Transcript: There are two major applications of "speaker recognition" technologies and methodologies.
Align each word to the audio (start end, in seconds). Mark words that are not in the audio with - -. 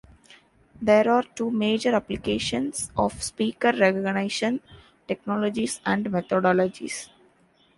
There 0.81 1.11
are 1.11 1.21
two 1.21 1.51
major 1.51 1.93
applications 1.93 2.89
of 2.97 3.21
"speaker 3.21 3.71
recognition" 3.71 4.59
technologies 5.07 5.79
and 5.85 6.07
methodologies. 6.07 7.09